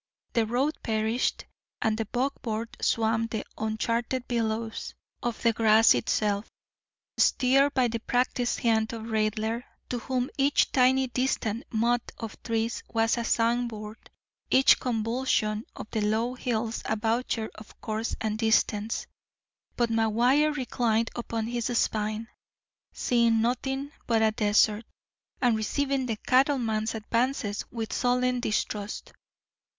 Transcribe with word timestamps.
The 0.33 0.47
road 0.47 0.79
perished, 0.81 1.45
and 1.79 1.95
the 1.95 2.05
buckboard 2.05 2.75
swam 2.81 3.27
the 3.27 3.45
uncharted 3.55 4.27
billows 4.27 4.95
of 5.21 5.39
the 5.43 5.53
grass 5.53 5.93
itself, 5.93 6.47
steered 7.19 7.75
by 7.75 7.87
the 7.87 7.99
practised 7.99 8.61
hand 8.61 8.93
of 8.93 9.03
Raidler, 9.11 9.63
to 9.89 9.99
whom 9.99 10.31
each 10.39 10.71
tiny 10.71 11.05
distant 11.05 11.65
mott 11.71 12.13
of 12.17 12.41
trees 12.41 12.81
was 12.91 13.15
a 13.15 13.23
signboard, 13.23 14.09
each 14.49 14.79
convolution 14.79 15.65
of 15.75 15.87
the 15.91 16.01
low 16.01 16.33
hills 16.33 16.81
a 16.85 16.95
voucher 16.95 17.51
of 17.53 17.79
course 17.79 18.15
and 18.19 18.39
distance. 18.39 19.05
But 19.75 19.91
McGuire 19.91 20.55
reclined 20.55 21.11
upon 21.15 21.45
his 21.45 21.65
spine, 21.77 22.27
seeing 22.91 23.39
nothing 23.39 23.91
but 24.07 24.23
a 24.23 24.31
desert, 24.31 24.83
and 25.43 25.55
receiving 25.55 26.07
the 26.07 26.15
cattleman's 26.17 26.95
advances 26.95 27.65
with 27.71 27.93
sullen 27.93 28.39
distrust. 28.39 29.13